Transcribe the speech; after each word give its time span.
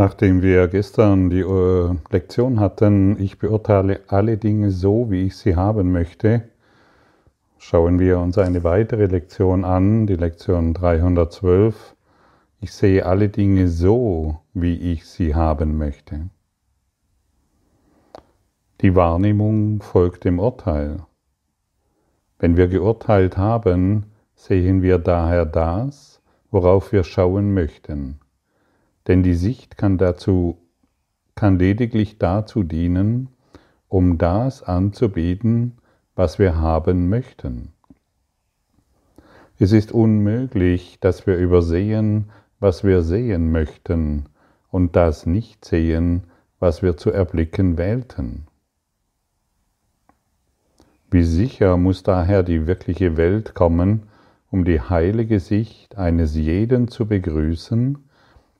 Nachdem 0.00 0.42
wir 0.42 0.68
gestern 0.68 1.28
die 1.28 1.40
äh, 1.40 1.92
Lektion 2.10 2.60
hatten, 2.60 3.20
ich 3.20 3.40
beurteile 3.40 3.98
alle 4.06 4.36
Dinge 4.36 4.70
so, 4.70 5.10
wie 5.10 5.26
ich 5.26 5.36
sie 5.36 5.56
haben 5.56 5.90
möchte, 5.90 6.44
schauen 7.58 7.98
wir 7.98 8.20
uns 8.20 8.38
eine 8.38 8.62
weitere 8.62 9.06
Lektion 9.06 9.64
an, 9.64 10.06
die 10.06 10.14
Lektion 10.14 10.72
312. 10.72 11.96
Ich 12.60 12.70
sehe 12.74 13.06
alle 13.06 13.28
Dinge 13.28 13.66
so, 13.66 14.38
wie 14.54 14.76
ich 14.92 15.04
sie 15.04 15.34
haben 15.34 15.78
möchte. 15.78 16.30
Die 18.80 18.94
Wahrnehmung 18.94 19.82
folgt 19.82 20.22
dem 20.22 20.38
Urteil. 20.38 20.98
Wenn 22.38 22.56
wir 22.56 22.68
geurteilt 22.68 23.36
haben, 23.36 24.12
sehen 24.36 24.80
wir 24.80 24.98
daher 24.98 25.44
das, 25.44 26.22
worauf 26.52 26.92
wir 26.92 27.02
schauen 27.02 27.52
möchten 27.52 28.20
denn 29.08 29.22
die 29.22 29.34
Sicht 29.34 29.76
kann, 29.78 29.98
dazu, 29.98 30.58
kann 31.34 31.58
lediglich 31.58 32.18
dazu 32.18 32.62
dienen, 32.62 33.30
um 33.88 34.18
das 34.18 34.62
anzubieten, 34.62 35.78
was 36.14 36.38
wir 36.38 36.56
haben 36.56 37.08
möchten. 37.08 37.72
Es 39.58 39.72
ist 39.72 39.90
unmöglich, 39.90 41.00
dass 41.00 41.26
wir 41.26 41.36
übersehen, 41.36 42.30
was 42.60 42.84
wir 42.84 43.02
sehen 43.02 43.50
möchten, 43.50 44.26
und 44.70 44.94
das 44.96 45.24
nicht 45.24 45.64
sehen, 45.64 46.24
was 46.60 46.82
wir 46.82 46.96
zu 46.96 47.10
erblicken 47.10 47.78
wählten. 47.78 48.46
Wie 51.10 51.24
sicher 51.24 51.78
muss 51.78 52.02
daher 52.02 52.42
die 52.42 52.66
wirkliche 52.66 53.16
Welt 53.16 53.54
kommen, 53.54 54.02
um 54.50 54.64
die 54.64 54.80
heilige 54.80 55.40
Sicht 55.40 55.96
eines 55.96 56.34
jeden 56.34 56.88
zu 56.88 57.06
begrüßen, 57.06 58.07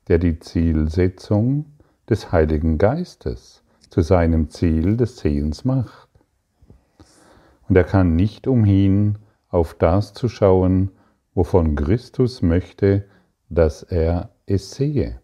der 0.09 0.17
die 0.17 0.39
Zielsetzung 0.39 1.65
des 2.09 2.31
Heiligen 2.31 2.77
Geistes 2.77 3.63
zu 3.89 4.01
seinem 4.01 4.49
Ziel 4.49 4.97
des 4.97 5.17
Sehens 5.17 5.63
macht. 5.63 6.09
Und 7.67 7.75
er 7.75 7.83
kann 7.83 8.15
nicht 8.15 8.47
umhin, 8.47 9.19
auf 9.49 9.75
das 9.75 10.13
zu 10.13 10.27
schauen, 10.27 10.91
wovon 11.35 11.75
Christus 11.75 12.41
möchte, 12.41 13.05
dass 13.49 13.83
er 13.83 14.31
es 14.47 14.71
sehe, 14.71 15.21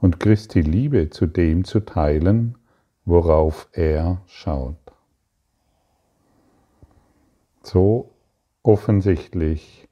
und 0.00 0.20
Christi 0.20 0.62
Liebe 0.62 1.10
zu 1.10 1.26
dem 1.26 1.64
zu 1.64 1.80
teilen, 1.80 2.56
worauf 3.04 3.68
er 3.72 4.22
schaut. 4.26 4.76
So 7.62 8.14
offensichtlich 8.62 9.88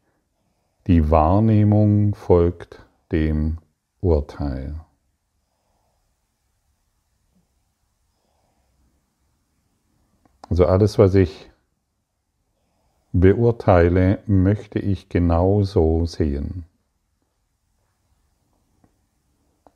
die 0.87 1.11
Wahrnehmung 1.11 2.15
folgt 2.15 2.87
dem 3.13 3.59
Urteil. 4.01 4.81
Also 10.49 10.67
alles, 10.67 10.99
was 10.99 11.15
ich 11.15 11.51
beurteile, 13.13 14.23
möchte 14.27 14.79
ich 14.79 15.09
genau 15.09 15.63
so 15.63 16.07
sehen. 16.07 16.65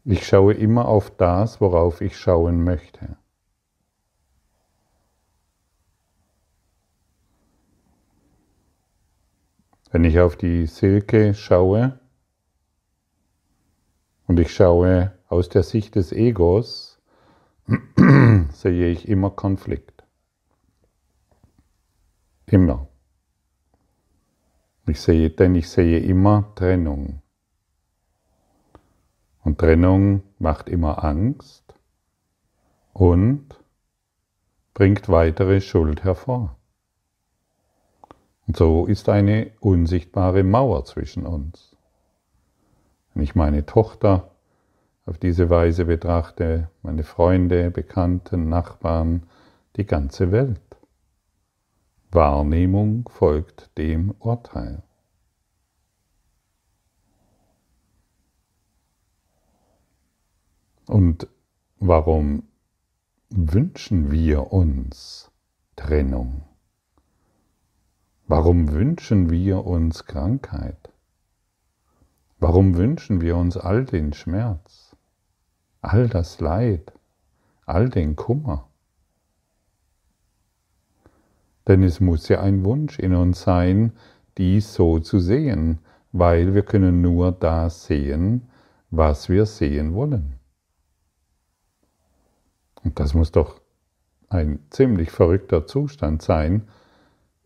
Ich 0.04 0.26
schaue 0.26 0.54
immer 0.54 0.88
auf 0.88 1.10
das, 1.16 1.60
worauf 1.60 2.00
ich 2.00 2.16
schauen 2.16 2.64
möchte. 2.64 3.16
Wenn 9.92 10.04
ich 10.04 10.18
auf 10.18 10.36
die 10.36 10.66
Silke 10.66 11.34
schaue, 11.34 11.99
und 14.30 14.38
ich 14.38 14.54
schaue 14.54 15.10
aus 15.26 15.48
der 15.48 15.64
Sicht 15.64 15.96
des 15.96 16.12
Egos, 16.12 17.00
sehe 18.52 18.88
ich 18.92 19.08
immer 19.08 19.30
Konflikt. 19.30 20.04
Immer. 22.46 22.86
Ich 24.86 25.00
sehe, 25.00 25.30
denn 25.30 25.56
ich 25.56 25.68
sehe 25.68 25.98
immer 25.98 26.52
Trennung. 26.54 27.22
Und 29.42 29.58
Trennung 29.58 30.22
macht 30.38 30.68
immer 30.68 31.02
Angst 31.02 31.74
und 32.92 33.58
bringt 34.74 35.08
weitere 35.08 35.60
Schuld 35.60 36.04
hervor. 36.04 36.56
Und 38.46 38.56
so 38.56 38.86
ist 38.86 39.08
eine 39.08 39.50
unsichtbare 39.58 40.44
Mauer 40.44 40.84
zwischen 40.84 41.26
uns. 41.26 41.76
Wenn 43.14 43.24
ich 43.24 43.34
meine 43.34 43.66
Tochter 43.66 44.29
auf 45.10 45.18
diese 45.18 45.50
Weise 45.50 45.86
betrachte, 45.86 46.70
meine 46.82 47.02
Freunde, 47.02 47.72
Bekannten, 47.72 48.48
Nachbarn, 48.48 49.24
die 49.74 49.84
ganze 49.84 50.30
Welt. 50.30 50.60
Wahrnehmung 52.12 53.08
folgt 53.08 53.76
dem 53.76 54.14
Urteil. 54.20 54.84
Und 60.86 61.26
warum 61.80 62.44
wünschen 63.30 64.12
wir 64.12 64.52
uns 64.52 65.32
Trennung? 65.74 66.44
Warum 68.28 68.70
wünschen 68.70 69.28
wir 69.28 69.66
uns 69.66 70.04
Krankheit? 70.04 70.92
Warum 72.38 72.76
wünschen 72.76 73.20
wir 73.20 73.36
uns 73.36 73.56
all 73.56 73.84
den 73.84 74.12
Schmerz, 74.12 74.89
all 75.82 76.08
das 76.08 76.40
Leid, 76.40 76.92
all 77.66 77.88
den 77.88 78.16
Kummer? 78.16 78.68
Denn 81.66 81.82
es 81.82 82.00
muss 82.00 82.28
ja 82.28 82.40
ein 82.40 82.64
Wunsch 82.64 82.98
in 82.98 83.14
uns 83.14 83.42
sein, 83.42 83.92
dies 84.38 84.74
so 84.74 84.98
zu 84.98 85.20
sehen, 85.20 85.78
weil 86.12 86.54
wir 86.54 86.62
können 86.62 87.00
nur 87.00 87.32
das 87.32 87.84
sehen, 87.84 88.48
was 88.90 89.28
wir 89.28 89.46
sehen 89.46 89.94
wollen. 89.94 90.34
Und 92.82 92.98
das 92.98 93.14
muss 93.14 93.30
doch 93.30 93.60
ein 94.28 94.60
ziemlich 94.70 95.10
verrückter 95.10 95.66
Zustand 95.66 96.22
sein, 96.22 96.62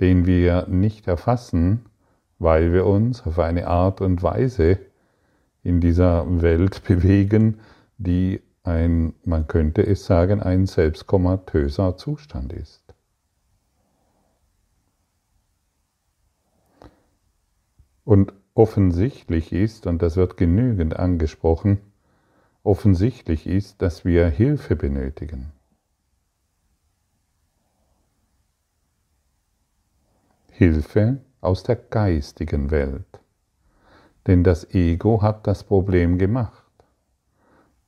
den 0.00 0.26
wir 0.26 0.66
nicht 0.68 1.06
erfassen, 1.06 1.86
weil 2.38 2.72
wir 2.72 2.86
uns 2.86 3.26
auf 3.26 3.38
eine 3.38 3.66
Art 3.66 4.00
und 4.00 4.22
Weise 4.22 4.78
in 5.62 5.80
dieser 5.80 6.24
Welt 6.42 6.82
bewegen, 6.86 7.60
die 8.04 8.42
ein, 8.62 9.14
man 9.24 9.46
könnte 9.46 9.84
es 9.84 10.06
sagen, 10.06 10.40
ein 10.40 10.66
selbstkomatöser 10.66 11.96
Zustand 11.96 12.52
ist. 12.52 12.82
Und 18.04 18.32
offensichtlich 18.54 19.52
ist, 19.52 19.86
und 19.86 20.02
das 20.02 20.16
wird 20.16 20.36
genügend 20.36 20.96
angesprochen, 20.96 21.80
offensichtlich 22.62 23.46
ist, 23.46 23.82
dass 23.82 24.04
wir 24.04 24.28
Hilfe 24.28 24.76
benötigen. 24.76 25.52
Hilfe 30.50 31.18
aus 31.40 31.64
der 31.64 31.76
geistigen 31.76 32.70
Welt. 32.70 33.20
Denn 34.26 34.44
das 34.44 34.72
Ego 34.72 35.20
hat 35.20 35.46
das 35.46 35.64
Problem 35.64 36.16
gemacht. 36.16 36.63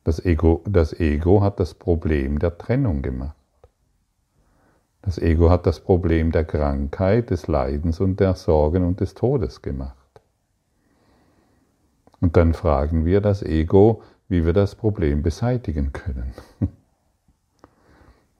Das 0.07 0.25
Ego, 0.25 0.63
das 0.65 0.93
Ego 1.01 1.43
hat 1.43 1.59
das 1.59 1.75
Problem 1.75 2.39
der 2.39 2.57
Trennung 2.57 3.03
gemacht. 3.03 3.35
Das 5.03 5.19
Ego 5.19 5.51
hat 5.51 5.67
das 5.67 5.81
Problem 5.81 6.31
der 6.31 6.45
Krankheit, 6.45 7.31
des 7.31 7.49
Leidens 7.49 7.99
und 7.99 8.21
der 8.21 8.37
Sorgen 8.37 8.85
und 8.85 9.01
des 9.01 9.15
Todes 9.15 9.63
gemacht. 9.63 10.21
Und 12.21 12.37
dann 12.37 12.55
fragen 12.55 13.05
wir 13.05 13.21
das 13.21 13.43
Ego, 13.43 14.01
wie 14.29 14.47
wir 14.47 14.53
das 14.53 14.77
Problem 14.77 15.23
beseitigen 15.23 15.93
können. 15.93 16.33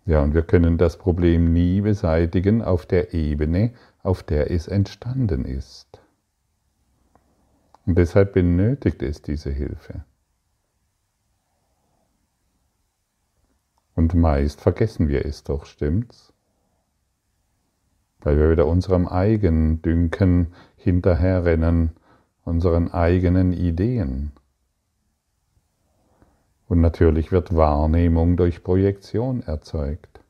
Ja, 0.09 0.23
und 0.23 0.35
wir 0.35 0.43
können 0.43 0.79
das 0.79 0.99
Problem 0.99 1.53
nie 1.53 1.81
beseitigen 1.81 2.63
auf 2.63 2.87
der 2.87 3.13
Ebene, 3.13 3.73
auf 4.05 4.23
der 4.23 4.53
es 4.53 4.69
entstanden 4.69 5.45
ist. 5.45 6.01
Und 7.87 7.99
deshalb 7.99 8.35
benötigt 8.35 9.03
es 9.03 9.21
diese 9.21 9.51
Hilfe. 9.51 10.05
Und 13.97 14.15
meist 14.15 14.61
vergessen 14.61 15.09
wir 15.09 15.25
es 15.25 15.43
doch, 15.43 15.65
stimmt's? 15.65 16.33
Weil 18.21 18.39
wir 18.39 18.51
wieder 18.51 18.67
unserem 18.67 19.09
eigenen 19.09 19.81
Dünken 19.83 20.53
hinterherrennen, 20.77 21.91
unseren 22.45 22.93
eigenen 22.93 23.53
Ideen. 23.53 24.33
Und 26.69 26.81
natürlich 26.81 27.33
wird 27.33 27.57
Wahrnehmung 27.57 28.37
durch 28.37 28.63
Projektion 28.63 29.43
erzeugt. 29.43 30.21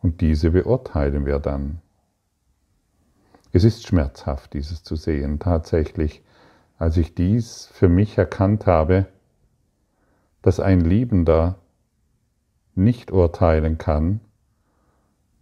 Und 0.00 0.20
diese 0.20 0.50
beurteilen 0.50 1.26
wir 1.26 1.40
dann. 1.40 1.80
Es 3.52 3.64
ist 3.64 3.86
schmerzhaft, 3.86 4.52
dieses 4.52 4.84
zu 4.84 4.96
sehen, 4.96 5.38
tatsächlich. 5.40 6.22
Als 6.78 6.98
ich 6.98 7.14
dies 7.14 7.66
für 7.72 7.88
mich 7.88 8.16
erkannt 8.18 8.66
habe, 8.66 9.06
dass 10.42 10.60
ein 10.60 10.80
Liebender 10.80 11.56
nicht 12.76 13.10
urteilen 13.10 13.78
kann 13.78 14.20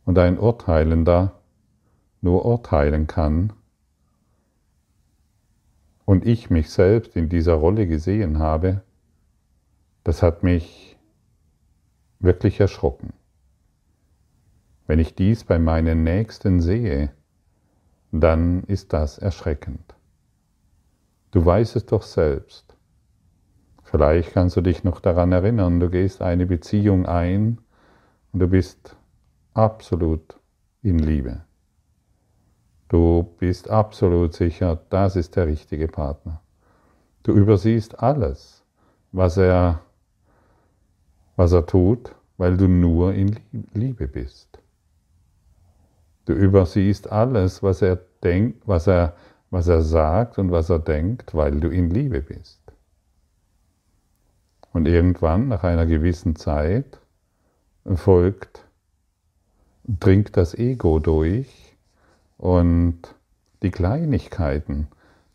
und 0.04 0.19
ein 0.19 0.38
Urteilender 0.38 1.40
nur 2.20 2.44
urteilen 2.44 3.06
kann 3.06 3.52
und 6.04 6.26
ich 6.26 6.50
mich 6.50 6.70
selbst 6.70 7.16
in 7.16 7.28
dieser 7.28 7.54
Rolle 7.54 7.86
gesehen 7.86 8.38
habe, 8.38 8.82
das 10.04 10.22
hat 10.22 10.42
mich 10.42 10.96
wirklich 12.19 12.60
erschrocken. 12.60 13.12
Wenn 14.86 14.98
ich 14.98 15.14
dies 15.14 15.44
bei 15.44 15.58
meinen 15.58 16.04
Nächsten 16.04 16.60
sehe, 16.60 17.12
dann 18.12 18.64
ist 18.64 18.92
das 18.92 19.19
erschreckend. 19.19 19.94
Du 21.31 21.44
weißt 21.44 21.76
es 21.76 21.86
doch 21.86 22.02
selbst. 22.02 22.73
Vielleicht 23.94 24.32
kannst 24.32 24.56
du 24.56 24.61
dich 24.61 24.82
noch 24.82 24.99
daran 24.99 25.31
erinnern, 25.31 25.79
du 25.79 25.88
gehst 25.88 26.20
eine 26.20 26.46
Beziehung 26.46 27.06
ein 27.06 27.58
und 28.32 28.41
du 28.41 28.49
bist 28.49 28.96
absolut 29.52 30.35
in 30.82 30.99
Liebe. 30.99 31.43
Du 32.88 33.23
bist 33.38 33.70
absolut 33.70 34.35
sicher, 34.35 34.81
das 34.91 35.14
ist 35.14 35.37
der 35.37 35.46
richtige 35.46 35.87
Partner. 35.87 36.41
Du 37.23 37.35
übersiehst 37.35 38.00
alles, 38.00 38.64
was 39.12 39.37
er, 39.37 39.79
was 41.37 41.52
er 41.52 41.64
tut, 41.64 42.17
weil 42.37 42.56
du 42.56 42.67
nur 42.67 43.14
in 43.14 43.38
Liebe 43.75 44.08
bist. 44.08 44.58
Du 46.25 46.32
übersiehst 46.32 47.12
alles, 47.12 47.62
was 47.62 47.81
er 47.81 48.00
denkt, 48.25 48.67
was 48.67 48.88
er, 48.88 49.14
was 49.50 49.69
er 49.69 49.82
sagt 49.82 50.37
und 50.41 50.50
was 50.50 50.69
er 50.69 50.81
denkt, 50.81 51.32
weil 51.32 51.61
du 51.61 51.69
in 51.69 51.91
Liebe 51.91 52.23
bist. 52.23 52.63
Und 54.74 54.88
irgendwann, 54.88 55.46
nach 55.46 55.62
einer 55.62 55.86
gewissen 55.86 56.34
Zeit, 56.34 56.98
folgt, 57.94 58.66
dringt 59.84 60.36
das 60.36 60.52
Ego 60.52 60.98
durch 60.98 61.76
und 62.38 62.98
die 63.62 63.70
Kleinigkeiten, 63.70 64.88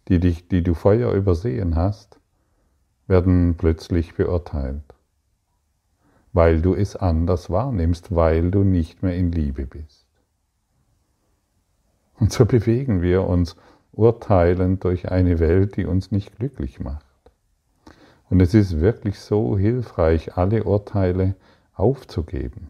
die, 0.10 0.20
dich, 0.20 0.50
die 0.50 0.62
du 0.62 0.74
vorher 0.74 1.14
übersehen 1.14 1.78
hast, 1.78 2.20
werden 3.08 3.56
plötzlich 3.58 4.14
beurteilt, 4.16 4.84
weil 6.34 6.62
du 6.62 6.76
es 6.76 6.98
anders 6.98 7.50
wahrnimmst, 7.50 8.14
weil 8.14 8.52
du 8.52 8.66
nicht 8.66 9.04
mehr 9.04 9.16
in 9.16 9.32
Liebe 9.32 9.66
bist. 9.66 10.06
Und 12.16 12.34
so 12.34 12.46
bewegen 12.46 13.02
wir 13.02 13.24
uns 13.24 13.56
urteilend 13.94 14.84
durch 14.84 15.10
eine 15.10 15.40
Welt, 15.40 15.78
die 15.78 15.86
uns 15.86 16.12
nicht 16.12 16.36
glücklich 16.36 16.82
macht. 16.82 17.09
Und 18.30 18.42
es 18.42 18.54
ist 18.54 18.80
wirklich 18.80 19.20
so 19.20 19.58
hilfreich, 19.58 20.38
alle 20.38 20.64
Urteile 20.64 21.36
aufzugeben. 21.74 22.70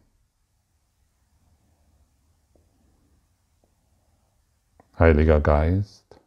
Heiliger 4.97 5.39
Geist, 5.39 6.19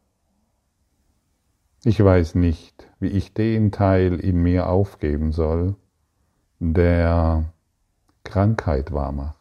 ich 1.84 2.02
weiß 2.02 2.36
nicht, 2.36 2.88
wie 3.00 3.08
ich 3.08 3.34
den 3.34 3.72
Teil 3.72 4.20
in 4.20 4.42
mir 4.42 4.68
aufgeben 4.68 5.32
soll, 5.32 5.76
der 6.58 7.52
Krankheit 8.24 8.92
wahrmacht. 8.92 9.36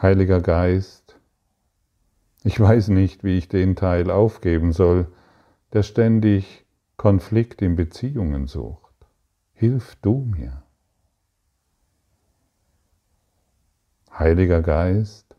Heiliger 0.00 0.40
Geist, 0.40 1.18
ich 2.42 2.58
weiß 2.58 2.88
nicht, 2.88 3.24
wie 3.24 3.38
ich 3.38 3.48
den 3.48 3.76
Teil 3.76 4.10
aufgeben 4.10 4.72
soll, 4.72 5.06
der 5.72 5.82
ständig 5.82 6.66
Konflikt 6.96 7.62
in 7.62 7.76
Beziehungen 7.76 8.46
sucht. 8.46 8.94
Hilf 9.52 9.96
du 10.02 10.18
mir. 10.24 10.62
Heiliger 14.10 14.60
Geist, 14.60 15.34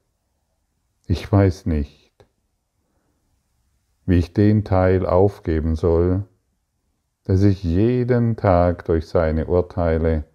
ich 1.06 1.32
weiß 1.32 1.68
nicht, 1.68 2.26
wie 4.06 4.18
ich 4.18 4.34
den 4.34 4.64
Teil 4.64 5.06
aufgeben 5.06 5.76
soll, 5.76 6.26
der 7.28 7.38
sich 7.38 7.64
jeden 7.64 8.36
Tag 8.36 8.86
durch 8.86 9.08
seine 9.08 9.46
Urteile 9.48 10.26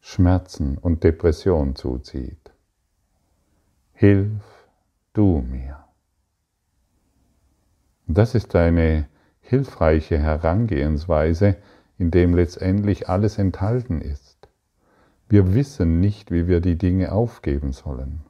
Schmerzen 0.00 0.78
und 0.78 1.04
Depression 1.04 1.76
zuzieht. 1.76 2.52
Hilf 3.92 4.42
du 5.12 5.40
mir. 5.40 5.69
Das 8.12 8.34
ist 8.34 8.56
eine 8.56 9.06
hilfreiche 9.40 10.18
Herangehensweise, 10.18 11.56
in 11.96 12.10
dem 12.10 12.34
letztendlich 12.34 13.08
alles 13.08 13.38
enthalten 13.38 14.00
ist. 14.00 14.48
Wir 15.28 15.54
wissen 15.54 16.00
nicht, 16.00 16.32
wie 16.32 16.48
wir 16.48 16.60
die 16.60 16.76
Dinge 16.76 17.12
aufgeben 17.12 17.72
sollen. 17.72 18.22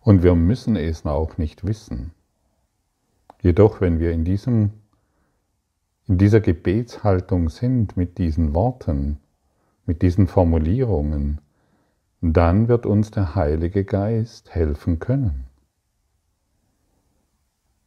Und 0.00 0.24
wir 0.24 0.34
müssen 0.34 0.74
es 0.74 1.06
auch 1.06 1.38
nicht 1.38 1.64
wissen. 1.64 2.10
Jedoch, 3.40 3.80
wenn 3.80 4.00
wir 4.00 4.10
in, 4.10 4.24
diesem, 4.24 4.70
in 6.08 6.18
dieser 6.18 6.40
Gebetshaltung 6.40 7.48
sind 7.48 7.96
mit 7.96 8.18
diesen 8.18 8.56
Worten, 8.56 9.20
mit 9.86 10.02
diesen 10.02 10.26
Formulierungen, 10.26 11.40
dann 12.20 12.66
wird 12.66 12.86
uns 12.86 13.12
der 13.12 13.36
Heilige 13.36 13.84
Geist 13.84 14.52
helfen 14.52 14.98
können. 14.98 15.51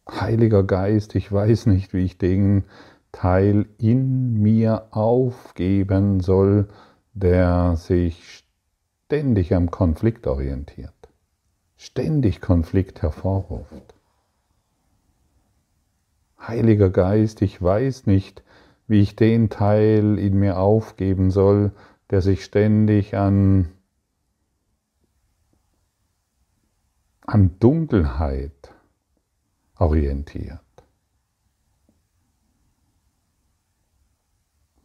Heiliger 0.10 0.64
Geist, 0.64 1.16
ich 1.16 1.32
weiß 1.32 1.66
nicht, 1.66 1.94
wie 1.94 2.06
ich 2.06 2.18
den 2.18 2.64
Teil 3.12 3.66
in 3.78 4.42
mir 4.42 4.88
aufgeben 4.92 6.20
soll, 6.20 6.68
der 7.14 7.76
sich 7.76 8.44
ständig 9.08 9.54
am 9.54 9.72
Konflikt 9.72 10.28
orientiert, 10.28 10.94
ständig 11.78 12.42
Konflikt 12.42 13.02
hervorruft. 13.02 13.96
Heiliger 16.40 16.90
Geist, 16.90 17.42
ich 17.42 17.62
weiß 17.62 18.06
nicht, 18.06 18.44
wie 18.88 19.02
ich 19.02 19.16
den 19.16 19.50
Teil 19.50 20.20
in 20.20 20.38
mir 20.38 20.60
aufgeben 20.60 21.32
soll, 21.32 21.72
der 22.12 22.22
sich 22.22 22.44
ständig 22.44 23.16
an 23.16 23.72
an 27.22 27.58
Dunkelheit 27.60 28.75
orientiert. 29.78 30.60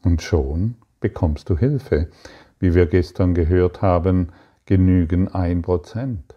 Und 0.03 0.23
schon 0.23 0.77
bekommst 1.01 1.49
du 1.51 1.57
Hilfe. 1.57 2.09
Wie 2.59 2.75
wir 2.75 2.87
gestern 2.87 3.35
gehört 3.35 3.83
haben, 3.83 4.29
genügen 4.67 5.29
ein 5.29 5.63
Prozent. 5.63 6.35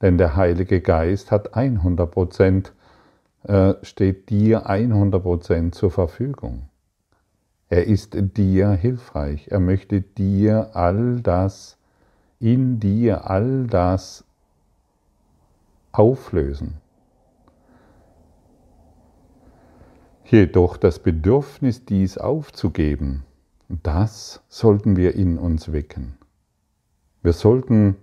Denn 0.00 0.18
der 0.18 0.36
Heilige 0.36 0.80
Geist 0.80 1.30
hat 1.30 1.54
100 1.54 2.10
Prozent, 2.10 2.72
äh, 3.44 3.74
steht 3.82 4.30
dir 4.30 4.66
100 4.66 5.22
Prozent 5.22 5.74
zur 5.74 5.90
Verfügung. 5.90 6.68
Er 7.68 7.86
ist 7.86 8.14
dir 8.36 8.72
hilfreich. 8.72 9.48
Er 9.48 9.60
möchte 9.60 10.02
dir 10.02 10.76
all 10.76 11.20
das, 11.20 11.78
in 12.38 12.80
dir 12.80 13.30
all 13.30 13.66
das 13.66 14.24
auflösen. 15.92 16.81
Jedoch 20.32 20.78
das 20.78 20.98
Bedürfnis, 20.98 21.84
dies 21.84 22.16
aufzugeben, 22.16 23.24
das 23.68 24.42
sollten 24.48 24.96
wir 24.96 25.14
in 25.14 25.36
uns 25.36 25.72
wecken. 25.72 26.14
Wir 27.22 27.34
sollten 27.34 27.96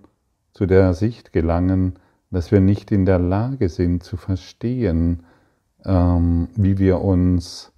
zu 0.54 0.68
der 0.68 0.94
Sicht 0.94 1.34
gelangen, 1.34 1.98
dass 2.30 2.52
wir 2.52 2.60
nicht 2.60 2.92
in 2.92 3.08
der 3.08 3.18
Lage 3.18 3.68
sind 3.68 4.04
zu 4.04 4.16
verstehen, 4.16 5.24
ähm, 5.84 6.50
wie 6.56 6.78
wir 6.78 7.02
uns 7.02 7.72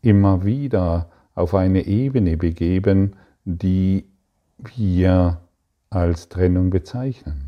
immer 0.00 0.46
wieder 0.46 1.10
auf 1.34 1.54
eine 1.54 1.86
Ebene 1.86 2.38
begeben, 2.38 3.14
die 3.44 4.06
wir 4.56 5.42
als 5.90 6.30
Trennung 6.30 6.70
bezeichnen. 6.70 7.47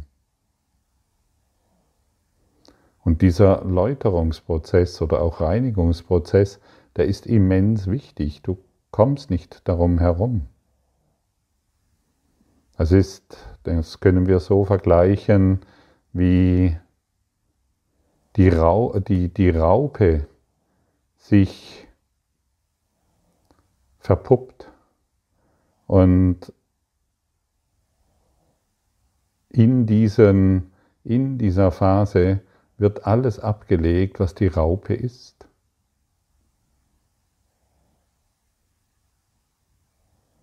Und 3.10 3.22
dieser 3.22 3.64
Läuterungsprozess 3.64 5.02
oder 5.02 5.20
auch 5.20 5.40
Reinigungsprozess, 5.40 6.60
der 6.94 7.06
ist 7.06 7.26
immens 7.26 7.88
wichtig. 7.88 8.40
Du 8.42 8.58
kommst 8.92 9.30
nicht 9.30 9.66
darum 9.66 9.98
herum. 9.98 10.46
Das 12.76 12.92
ist, 12.92 13.36
das 13.64 13.98
können 13.98 14.28
wir 14.28 14.38
so 14.38 14.64
vergleichen, 14.64 15.58
wie 16.12 16.78
die, 18.36 18.48
Rau, 18.48 18.96
die, 19.00 19.28
die 19.28 19.50
Raupe 19.50 20.28
sich 21.16 21.88
verpuppt 23.98 24.70
und 25.88 26.52
in, 29.48 29.86
diesen, 29.86 30.70
in 31.02 31.38
dieser 31.38 31.72
Phase 31.72 32.42
wird 32.80 33.06
alles 33.06 33.38
abgelegt, 33.38 34.20
was 34.20 34.34
die 34.34 34.46
Raupe 34.46 34.94
ist. 34.94 35.46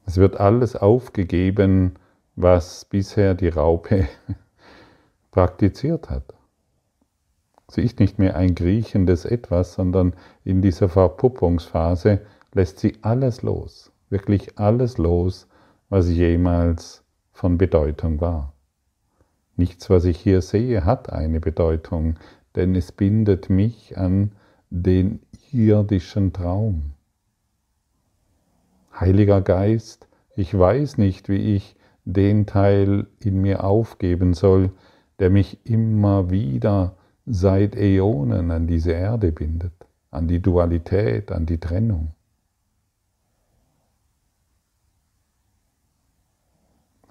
Es 0.05 0.17
wird 0.17 0.39
alles 0.39 0.75
aufgegeben, 0.75 1.95
was 2.35 2.85
bisher 2.85 3.33
die 3.33 3.49
Raupe 3.49 4.07
praktiziert 5.31 6.11
hat. 6.11 6.35
Sie 7.69 7.81
ist 7.81 7.99
nicht 7.99 8.19
mehr 8.19 8.37
ein 8.37 8.53
griechendes 8.55 9.25
Etwas, 9.25 9.73
sondern 9.73 10.13
in 10.45 10.61
dieser 10.61 10.87
Verpuppungsphase 10.87 12.21
lässt 12.53 12.79
sie 12.79 12.99
alles 13.01 13.41
los, 13.41 13.91
wirklich 14.09 14.57
alles 14.59 14.99
los, 14.99 15.47
was 15.89 16.07
jemals 16.07 17.03
von 17.33 17.57
Bedeutung 17.57 18.21
war. 18.21 18.53
Nichts, 19.57 19.89
was 19.89 20.05
ich 20.05 20.19
hier 20.19 20.41
sehe, 20.41 20.85
hat 20.85 21.11
eine 21.11 21.39
Bedeutung, 21.39 22.15
denn 22.55 22.75
es 22.75 22.91
bindet 22.91 23.49
mich 23.49 23.97
an 23.97 24.31
den 24.69 25.19
irdischen 25.51 26.31
Traum. 26.31 26.93
Heiliger 28.99 29.41
Geist, 29.41 30.07
ich 30.35 30.57
weiß 30.57 30.97
nicht, 30.99 31.27
wie 31.29 31.55
ich 31.55 31.75
den 32.05 32.45
Teil 32.45 33.07
in 33.19 33.41
mir 33.41 33.63
aufgeben 33.63 34.33
soll, 34.33 34.71
der 35.19 35.31
mich 35.31 35.65
immer 35.65 36.29
wieder 36.29 36.95
seit 37.25 37.75
Äonen 37.75 38.51
an 38.51 38.67
diese 38.67 38.91
Erde 38.91 39.31
bindet, 39.31 39.73
an 40.11 40.27
die 40.27 40.41
Dualität, 40.41 41.31
an 41.31 41.45
die 41.45 41.59
Trennung. 41.59 42.13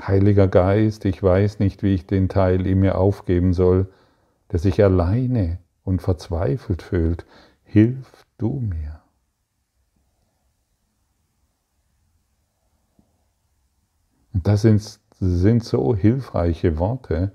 Heiliger 0.01 0.49
Geist, 0.49 1.05
ich 1.05 1.23
weiß 1.23 1.59
nicht, 1.59 1.83
wie 1.83 1.95
ich 1.95 2.07
den 2.07 2.29
Teil 2.29 2.67
in 2.67 2.81
mir 2.81 2.99
aufgeben 2.99 3.53
soll, 3.53 3.89
der 4.53 4.59
sich 4.59 4.83
alleine 4.83 5.59
und 5.85 6.03
verzweifelt 6.03 6.83
fühlt. 6.83 7.25
Hilf 7.65 8.27
du 8.39 8.61
mir. 8.61 9.01
Und 14.33 14.47
das 14.47 14.63
sind, 14.63 15.01
sind 15.19 15.65
so 15.65 15.97
hilfreiche 15.97 16.79
Worte, 16.79 17.33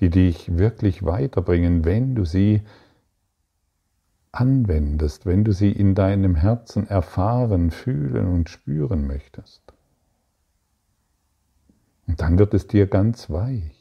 die 0.00 0.10
dich 0.10 0.58
wirklich 0.58 1.04
weiterbringen, 1.04 1.84
wenn 1.84 2.14
du 2.14 2.24
sie 2.24 2.62
anwendest, 4.30 5.26
wenn 5.26 5.42
du 5.42 5.52
sie 5.52 5.72
in 5.72 5.94
deinem 5.94 6.34
Herzen 6.34 6.86
erfahren, 6.86 7.70
fühlen 7.70 8.26
und 8.28 8.50
spüren 8.50 9.06
möchtest. 9.06 9.62
Und 12.08 12.20
dann 12.22 12.38
wird 12.38 12.54
es 12.54 12.66
dir 12.66 12.86
ganz 12.86 13.30
weich. 13.30 13.78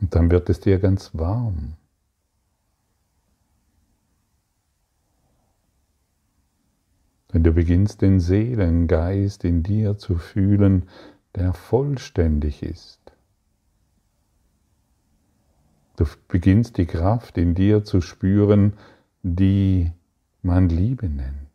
Und 0.00 0.14
dann 0.14 0.30
wird 0.30 0.48
es 0.48 0.60
dir 0.60 0.78
ganz 0.78 1.10
warm. 1.14 1.74
Wenn 7.30 7.42
du 7.42 7.52
beginnst, 7.52 8.00
den 8.00 8.20
Seelengeist 8.20 9.42
in 9.42 9.64
dir 9.64 9.98
zu 9.98 10.16
fühlen, 10.16 10.88
der 11.34 11.52
vollständig 11.52 12.62
ist. 12.62 13.00
Du 15.96 16.04
beginnst 16.28 16.76
die 16.76 16.86
Kraft 16.86 17.36
in 17.36 17.56
dir 17.56 17.82
zu 17.82 18.00
spüren, 18.00 18.74
die 19.22 19.90
man 20.44 20.68
Liebe 20.68 21.08
nennt. 21.08 21.48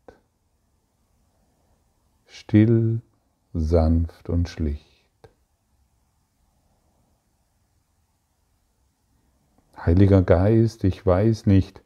Still, 2.25 3.01
sanft 3.53 4.29
und 4.29 4.49
schlicht. 4.49 5.29
Heiliger 9.77 10.23
Geist, 10.23 10.83
ich 10.83 11.05
weiß 11.05 11.45
nicht, 11.45 11.83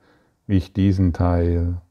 wie 0.48 0.56
ich 0.56 0.72
diesen 0.72 1.12
Teil 1.12 1.82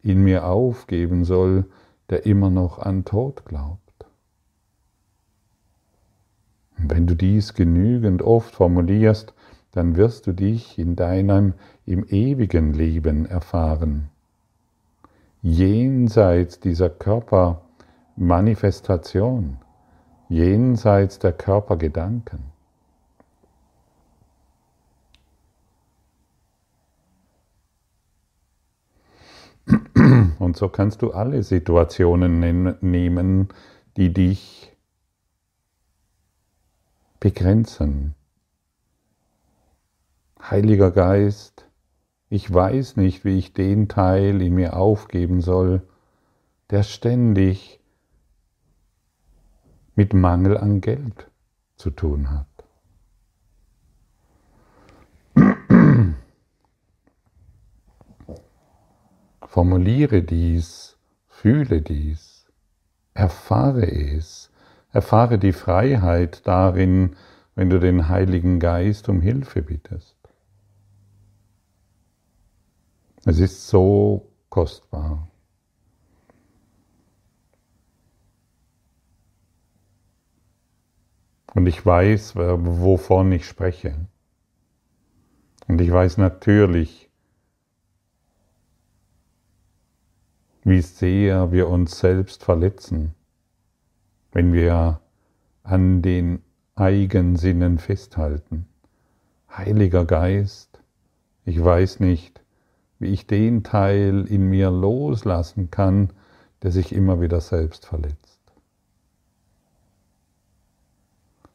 in 0.00 0.24
mir 0.24 0.46
aufgeben 0.46 1.24
soll, 1.26 1.66
der 2.08 2.24
immer 2.24 2.48
noch 2.48 2.78
an 2.78 3.04
Tod 3.04 3.44
glaubt. 3.44 4.06
Und 6.78 6.90
wenn 6.90 7.06
du 7.06 7.14
dies 7.14 7.52
genügend 7.52 8.22
oft 8.22 8.54
formulierst, 8.54 9.34
dann 9.72 9.96
wirst 9.96 10.26
du 10.26 10.32
dich 10.32 10.78
in 10.78 10.96
deinem 10.96 11.52
im 11.84 12.06
ewigen 12.06 12.72
Leben 12.72 13.26
erfahren. 13.26 14.10
Jenseits 15.48 16.58
dieser 16.58 16.90
Körpermanifestation, 16.90 19.58
jenseits 20.28 21.20
der 21.20 21.34
Körpergedanken. 21.34 22.50
Und 30.40 30.56
so 30.56 30.68
kannst 30.68 31.02
du 31.02 31.12
alle 31.12 31.44
Situationen 31.44 32.40
nehmen, 32.80 33.48
die 33.96 34.12
dich 34.12 34.76
begrenzen. 37.20 38.16
Heiliger 40.42 40.90
Geist, 40.90 41.65
ich 42.28 42.52
weiß 42.52 42.96
nicht, 42.96 43.24
wie 43.24 43.38
ich 43.38 43.52
den 43.52 43.88
Teil 43.88 44.42
in 44.42 44.54
mir 44.54 44.76
aufgeben 44.76 45.40
soll, 45.40 45.82
der 46.70 46.82
ständig 46.82 47.80
mit 49.94 50.12
Mangel 50.12 50.58
an 50.58 50.80
Geld 50.80 51.30
zu 51.76 51.90
tun 51.90 52.30
hat. 52.30 52.46
Formuliere 59.46 60.22
dies, 60.22 60.98
fühle 61.28 61.80
dies, 61.80 62.46
erfahre 63.14 63.86
es, 63.90 64.50
erfahre 64.90 65.38
die 65.38 65.52
Freiheit 65.52 66.46
darin, 66.46 67.14
wenn 67.54 67.70
du 67.70 67.78
den 67.78 68.08
Heiligen 68.08 68.58
Geist 68.58 69.08
um 69.08 69.20
Hilfe 69.20 69.62
bittest. 69.62 70.15
Es 73.28 73.40
ist 73.40 73.66
so 73.66 74.30
kostbar. 74.50 75.26
Und 81.52 81.66
ich 81.66 81.84
weiß, 81.84 82.36
wovon 82.36 83.32
ich 83.32 83.44
spreche. 83.44 84.06
Und 85.66 85.80
ich 85.80 85.90
weiß 85.90 86.18
natürlich, 86.18 87.10
wie 90.62 90.80
sehr 90.80 91.50
wir 91.50 91.68
uns 91.68 91.98
selbst 91.98 92.44
verletzen, 92.44 93.16
wenn 94.30 94.52
wir 94.52 95.00
an 95.64 96.00
den 96.00 96.44
Eigensinnen 96.76 97.78
festhalten. 97.78 98.68
Heiliger 99.50 100.04
Geist, 100.04 100.80
ich 101.44 101.62
weiß 101.62 101.98
nicht, 101.98 102.45
wie 102.98 103.08
ich 103.08 103.26
den 103.26 103.62
Teil 103.62 104.26
in 104.26 104.48
mir 104.48 104.70
loslassen 104.70 105.70
kann, 105.70 106.10
der 106.62 106.70
sich 106.72 106.92
immer 106.92 107.20
wieder 107.20 107.40
selbst 107.40 107.86
verletzt. 107.86 108.40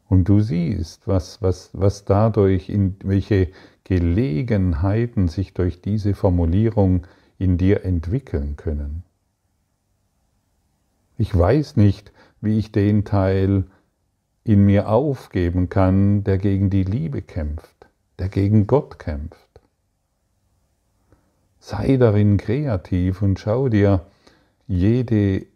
Und 0.08 0.28
du 0.28 0.40
siehst, 0.40 1.08
was, 1.08 1.40
was, 1.40 1.70
was 1.72 2.04
dadurch, 2.04 2.68
in 2.68 2.96
welche 3.02 3.48
Gelegenheiten 3.84 5.28
sich 5.28 5.54
durch 5.54 5.80
diese 5.80 6.14
Formulierung 6.14 7.06
in 7.38 7.58
dir 7.58 7.84
entwickeln 7.84 8.56
können. 8.56 9.04
Ich 11.16 11.36
weiß 11.36 11.76
nicht, 11.76 12.12
wie 12.40 12.58
ich 12.58 12.72
den 12.72 13.04
Teil 13.04 13.64
in 14.44 14.64
mir 14.64 14.88
aufgeben 14.88 15.68
kann, 15.68 16.24
der 16.24 16.38
gegen 16.38 16.70
die 16.70 16.84
Liebe 16.84 17.22
kämpft, 17.22 17.86
der 18.18 18.28
gegen 18.28 18.66
Gott 18.66 18.98
kämpft. 18.98 19.51
Sei 21.64 21.96
darin 21.96 22.38
kreativ 22.38 23.22
und 23.22 23.38
schau 23.38 23.68
dir 23.68 24.00
jede 24.66 25.46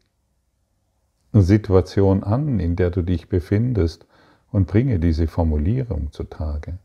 Situation 1.33 2.23
an, 2.23 2.61
in 2.61 2.77
der 2.77 2.91
du 2.91 3.03
dich 3.03 3.29
befindest, 3.29 4.07
und 4.53 4.69
bringe 4.69 5.01
diese 5.01 5.27
Formulierung 5.27 6.13
zutage. 6.13 6.79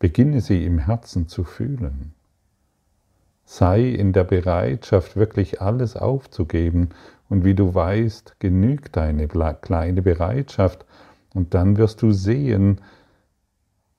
Beginne 0.00 0.40
sie 0.40 0.64
im 0.64 0.78
Herzen 0.78 1.28
zu 1.28 1.44
fühlen. 1.44 2.12
Sei 3.44 3.84
in 3.84 4.12
der 4.12 4.24
Bereitschaft, 4.24 5.14
wirklich 5.14 5.62
alles 5.62 5.94
aufzugeben. 5.96 6.88
Und 7.28 7.44
wie 7.44 7.54
du 7.54 7.72
weißt, 7.72 8.40
genügt 8.40 8.96
deine 8.96 9.28
kleine 9.28 10.02
Bereitschaft. 10.02 10.84
Und 11.34 11.54
dann 11.54 11.76
wirst 11.76 12.02
du 12.02 12.10
sehen, 12.10 12.80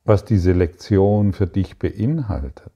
was 0.04 0.26
diese 0.26 0.52
Lektion 0.52 1.32
für 1.32 1.48
dich 1.48 1.80
beinhaltet. 1.80 2.75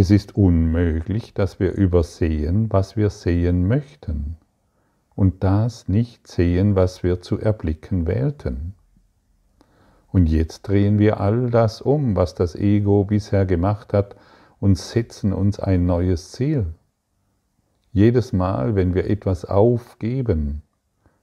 Es 0.00 0.12
ist 0.12 0.36
unmöglich, 0.36 1.34
dass 1.34 1.58
wir 1.58 1.72
übersehen, 1.72 2.70
was 2.70 2.96
wir 2.96 3.10
sehen 3.10 3.66
möchten. 3.66 4.36
und 5.16 5.42
das 5.42 5.88
nicht 5.88 6.28
sehen, 6.28 6.76
was 6.76 7.02
wir 7.02 7.20
zu 7.20 7.40
erblicken 7.40 8.06
wählten. 8.06 8.74
Und 10.12 10.28
jetzt 10.28 10.68
drehen 10.68 11.00
wir 11.00 11.18
all 11.18 11.50
das 11.50 11.80
um, 11.80 12.14
was 12.14 12.36
das 12.36 12.54
Ego 12.54 13.06
bisher 13.06 13.44
gemacht 13.44 13.92
hat, 13.92 14.14
und 14.60 14.78
setzen 14.78 15.32
uns 15.32 15.58
ein 15.58 15.84
neues 15.84 16.30
Ziel. 16.30 16.66
Jedes 17.92 18.32
Mal, 18.32 18.76
wenn 18.76 18.94
wir 18.94 19.10
etwas 19.10 19.46
aufgeben, 19.46 20.62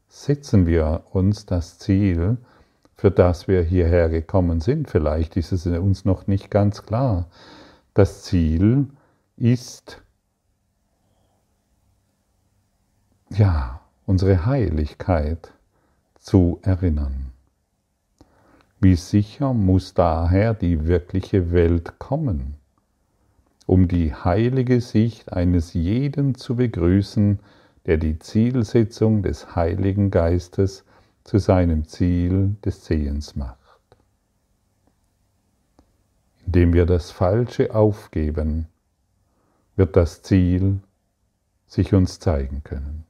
setzen 0.09 0.67
wir 0.67 1.03
uns 1.13 1.45
das 1.45 1.79
Ziel, 1.79 2.35
für 2.97 3.09
das 3.09 3.47
wir 3.47 3.61
hierher 3.61 4.09
gekommen 4.09 4.59
sind. 4.59 4.89
Vielleicht 4.89 5.37
ist 5.37 5.53
es 5.53 5.65
uns 5.65 6.03
noch 6.03 6.27
nicht 6.27 6.51
ganz 6.51 6.83
klar. 6.83 7.29
Das 7.95 8.23
Ziel 8.23 8.89
ist, 9.37 10.01
ja, 13.29 13.79
unsere 14.05 14.45
Heiligkeit 14.45 15.53
zu 16.15 16.59
erinnern. 16.61 17.31
Wie 18.81 18.97
sicher 18.97 19.53
muss 19.53 19.93
daher 19.93 20.53
die 20.53 20.87
wirkliche 20.87 21.53
Welt 21.53 21.97
kommen, 21.97 22.55
um 23.65 23.87
die 23.87 24.13
heilige 24.13 24.81
Sicht 24.81 25.31
eines 25.31 25.73
jeden 25.73 26.35
zu 26.35 26.57
begrüßen, 26.57 27.39
der 27.85 27.95
die 27.95 28.19
Zielsetzung 28.19 29.23
des 29.23 29.55
Heiligen 29.55 30.11
Geistes 30.11 30.83
zu 31.23 31.37
seinem 31.37 31.87
Ziel 31.87 32.57
des 32.65 32.83
Sehens 32.83 33.37
macht. 33.37 33.64
Indem 36.55 36.71
wir 36.71 36.85
das 36.85 37.11
Falsche 37.11 37.75
aufgeben, 37.75 38.67
wird 39.75 39.97
das 39.97 40.21
Ziel 40.21 40.79
sich 41.67 41.93
uns 41.93 42.21
zeigen 42.21 42.63
können. 42.63 43.03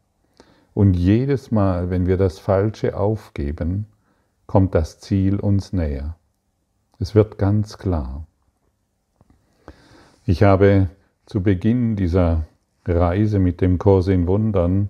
Und 0.73 0.95
jedes 0.95 1.51
Mal, 1.51 1.91
wenn 1.91 2.07
wir 2.07 2.17
das 2.17 2.39
Falsche 2.39 2.97
aufgeben, 2.97 3.85
kommt 4.47 4.73
das 4.73 4.99
Ziel 4.99 5.39
uns 5.39 5.73
näher. 5.73 6.15
Es 6.97 7.13
wird 7.13 7.37
ganz 7.37 7.77
klar. 7.77 8.25
Ich 10.25 10.41
habe 10.41 10.89
zu 11.27 11.43
Beginn 11.43 11.95
dieser 11.95 12.47
Reise 12.83 13.37
mit 13.37 13.61
dem 13.61 13.77
Kurs 13.77 14.07
in 14.07 14.25
Wundern, 14.25 14.89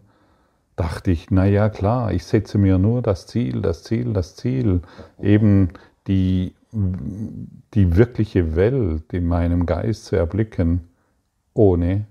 dachte 0.77 1.11
ich, 1.11 1.29
na 1.29 1.45
ja 1.45 1.67
klar, 1.67 2.13
ich 2.13 2.23
setze 2.23 2.57
mir 2.57 2.77
nur 2.77 3.01
das 3.01 3.27
Ziel, 3.27 3.61
das 3.61 3.83
Ziel, 3.83 4.13
das 4.13 4.37
Ziel, 4.37 4.81
eben 5.21 5.71
die, 6.07 6.54
die 6.75 7.95
wirkliche 7.95 8.55
Welt 8.55 9.13
in 9.13 9.25
meinem 9.25 9.65
Geist 9.65 10.05
zu 10.05 10.17
erblicken, 10.17 10.89
ohne 11.53 12.05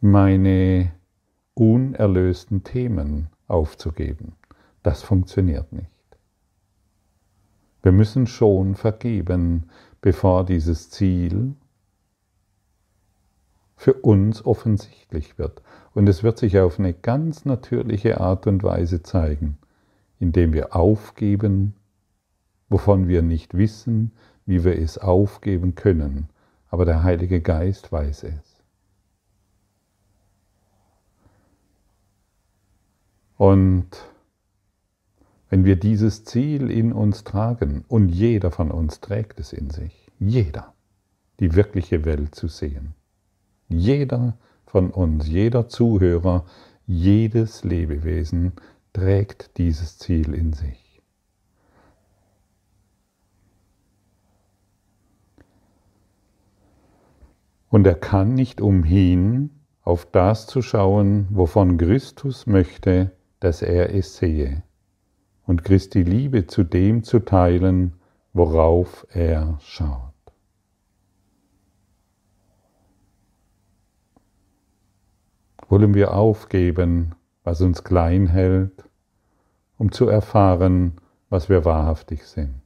meine 0.00 0.92
unerlösten 1.54 2.62
Themen 2.62 3.28
aufzugeben. 3.48 4.34
Das 4.82 5.02
funktioniert 5.02 5.72
nicht. 5.72 5.90
Wir 7.82 7.92
müssen 7.92 8.26
schon 8.28 8.76
vergeben, 8.76 9.68
bevor 10.00 10.46
dieses 10.46 10.90
Ziel 10.90 11.54
für 13.76 13.94
uns 13.94 14.44
offensichtlich 14.46 15.38
wird. 15.38 15.62
Und 15.94 16.08
es 16.08 16.22
wird 16.22 16.38
sich 16.38 16.58
auf 16.60 16.78
eine 16.78 16.94
ganz 16.94 17.44
natürliche 17.44 18.20
Art 18.20 18.46
und 18.46 18.62
Weise 18.62 19.02
zeigen, 19.02 19.58
indem 20.22 20.52
wir 20.52 20.76
aufgeben, 20.76 21.74
wovon 22.68 23.08
wir 23.08 23.22
nicht 23.22 23.54
wissen, 23.54 24.12
wie 24.46 24.62
wir 24.62 24.78
es 24.78 24.96
aufgeben 24.96 25.74
können. 25.74 26.28
Aber 26.68 26.84
der 26.84 27.02
Heilige 27.02 27.40
Geist 27.40 27.90
weiß 27.90 28.22
es. 28.22 28.62
Und 33.36 33.88
wenn 35.50 35.64
wir 35.64 35.74
dieses 35.74 36.24
Ziel 36.24 36.70
in 36.70 36.92
uns 36.92 37.24
tragen, 37.24 37.84
und 37.88 38.08
jeder 38.08 38.52
von 38.52 38.70
uns 38.70 39.00
trägt 39.00 39.40
es 39.40 39.52
in 39.52 39.70
sich, 39.70 40.08
jeder, 40.20 40.72
die 41.40 41.56
wirkliche 41.56 42.04
Welt 42.04 42.36
zu 42.36 42.46
sehen, 42.46 42.94
jeder 43.68 44.38
von 44.66 44.90
uns, 44.90 45.26
jeder 45.26 45.68
Zuhörer, 45.68 46.46
jedes 46.86 47.64
Lebewesen 47.64 48.52
trägt 48.92 49.56
dieses 49.58 49.98
Ziel 49.98 50.34
in 50.34 50.52
sich. 50.52 51.02
Und 57.68 57.86
er 57.86 57.94
kann 57.94 58.34
nicht 58.34 58.60
umhin, 58.60 59.50
auf 59.82 60.04
das 60.04 60.46
zu 60.46 60.60
schauen, 60.60 61.26
wovon 61.30 61.78
Christus 61.78 62.46
möchte, 62.46 63.12
dass 63.40 63.62
er 63.62 63.94
es 63.94 64.16
sehe, 64.16 64.62
und 65.46 65.64
Christi 65.64 66.02
Liebe 66.02 66.46
zu 66.46 66.64
dem 66.64 67.02
zu 67.02 67.20
teilen, 67.20 67.94
worauf 68.34 69.06
er 69.10 69.58
schaut. 69.60 70.12
Wollen 75.68 75.94
wir 75.94 76.12
aufgeben, 76.12 77.14
was 77.44 77.60
uns 77.60 77.84
klein 77.84 78.26
hält, 78.26 78.84
um 79.78 79.90
zu 79.90 80.08
erfahren, 80.08 80.94
was 81.28 81.48
wir 81.48 81.64
wahrhaftig 81.64 82.24
sind, 82.24 82.60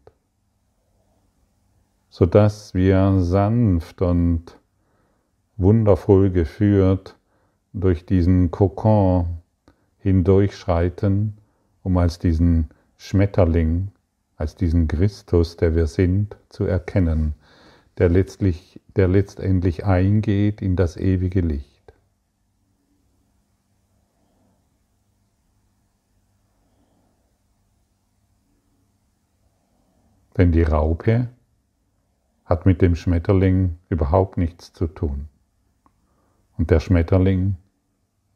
sodass 2.08 2.74
wir 2.74 3.20
sanft 3.20 4.02
und 4.02 4.58
wundervoll 5.56 6.30
geführt 6.30 7.16
durch 7.72 8.04
diesen 8.06 8.50
Kokon 8.50 9.38
hindurchschreiten, 9.98 11.38
um 11.82 11.96
als 11.96 12.18
diesen 12.18 12.68
Schmetterling, 12.96 13.92
als 14.36 14.56
diesen 14.56 14.88
Christus, 14.88 15.56
der 15.56 15.74
wir 15.74 15.86
sind, 15.86 16.36
zu 16.48 16.64
erkennen, 16.64 17.34
der 17.98 18.08
letztlich, 18.08 18.80
der 18.96 19.08
letztendlich 19.08 19.84
eingeht 19.84 20.60
in 20.60 20.76
das 20.76 20.96
ewige 20.96 21.40
Licht. 21.40 21.75
Denn 30.36 30.52
die 30.52 30.62
Raupe 30.62 31.28
hat 32.44 32.66
mit 32.66 32.82
dem 32.82 32.94
Schmetterling 32.94 33.78
überhaupt 33.88 34.36
nichts 34.36 34.72
zu 34.72 34.86
tun. 34.86 35.28
Und 36.58 36.70
der 36.70 36.80
Schmetterling 36.80 37.56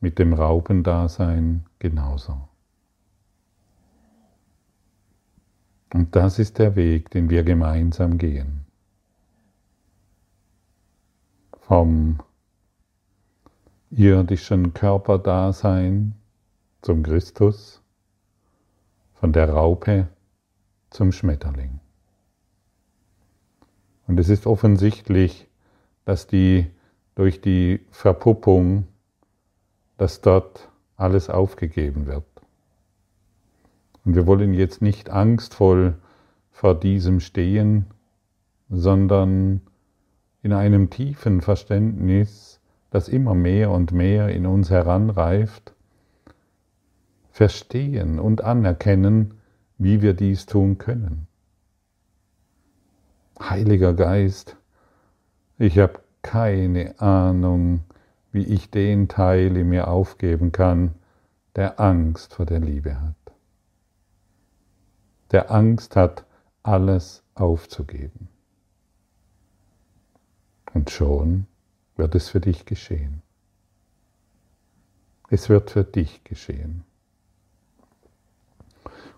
mit 0.01 0.19
dem 0.19 0.33
Raupendasein 0.33 1.67
genauso. 1.79 2.49
Und 5.93 6.15
das 6.17 6.39
ist 6.39 6.59
der 6.59 6.77
Weg, 6.77 7.11
den 7.11 7.31
wir 7.31 7.43
gemeinsam 7.43 8.17
gehen. 8.19 8.65
Vom 11.61 12.21
irdischen 13.91 14.73
Körperdasein 14.73 16.15
zum 16.81 17.03
Christus, 17.03 17.83
von 19.15 19.33
der 19.33 19.51
Raupe 19.51 20.09
zum 20.91 21.13
Schmetterling. 21.13 21.81
Und 24.11 24.19
es 24.19 24.29
ist 24.29 24.49
offensichtlich, 24.49 25.47
dass 26.05 26.27
die 26.27 26.67
durch 27.15 27.41
die 27.41 27.79
Verpuppung 27.93 28.89
dass 29.99 30.21
dort 30.21 30.69
alles 30.97 31.31
aufgegeben 31.31 32.09
wird. 32.09 32.25
Und 34.05 34.17
wir 34.17 34.27
wollen 34.27 34.53
jetzt 34.53 34.83
nicht 34.83 35.11
angstvoll 35.11 35.95
vor 36.51 36.75
diesem 36.75 37.21
stehen, 37.21 37.85
sondern 38.69 39.61
in 40.43 40.55
einem 40.55 40.91
tiefen 40.91 41.41
Verständnis, 41.41 42.61
das 42.91 43.09
immer 43.09 43.37
mehr 43.37 43.71
und 43.71 43.93
mehr 43.93 44.31
in 44.31 44.45
uns 44.45 44.71
heranreift, 44.71 45.73
verstehen 47.31 48.19
und 48.19 48.43
anerkennen, 48.43 49.35
wie 49.79 50.03
wir 50.03 50.15
dies 50.15 50.47
tun 50.47 50.79
können. 50.79 51.29
Heiliger 53.41 53.95
Geist, 53.95 54.57
ich 55.59 55.79
habe 55.79 56.01
keine 56.23 57.01
Ahnung, 57.01 57.81
wie 58.33 58.45
ich 58.45 58.71
den 58.71 59.09
Teil 59.09 59.57
in 59.57 59.71
mir 59.71 59.89
aufgeben 59.89 60.53
kann, 60.53 60.95
der 61.57 61.81
Angst 61.81 62.35
vor 62.35 62.47
der 62.47 62.61
Liebe 62.61 63.01
hat. 63.01 63.17
Der 65.33 65.51
Angst 65.51 65.97
hat, 65.97 66.25
alles 66.63 67.23
aufzugeben. 67.35 68.29
Und 70.75 70.91
schon 70.91 71.47
wird 71.97 72.15
es 72.15 72.29
für 72.29 72.41
dich 72.41 72.67
geschehen. 72.67 73.23
Es 75.31 75.49
wird 75.49 75.71
für 75.71 75.85
dich 75.85 76.25
geschehen. 76.25 76.85